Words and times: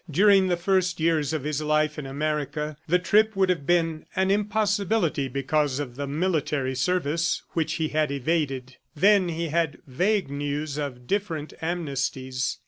During 0.09 0.47
the 0.47 0.57
first 0.57 0.99
years 0.99 1.31
of 1.31 1.43
his 1.43 1.61
life 1.61 1.99
in 1.99 2.07
America, 2.07 2.75
the 2.87 2.97
trip 2.97 3.35
would 3.35 3.49
have 3.49 3.67
been 3.67 4.07
an 4.15 4.31
impossibility 4.31 5.27
because 5.27 5.77
of 5.77 5.95
the 5.95 6.07
military 6.07 6.73
service 6.73 7.43
which 7.49 7.73
he 7.73 7.89
had 7.89 8.09
evaded. 8.11 8.77
Then 8.95 9.29
he 9.29 9.49
had 9.49 9.77
vague 9.85 10.31
news 10.31 10.79
of 10.79 11.05
different 11.05 11.53
amnesties. 11.61 12.57